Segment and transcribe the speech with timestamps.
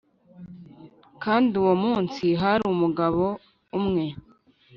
[1.23, 3.25] Kandi uwo munsi hari umugabo
[3.79, 4.05] umwe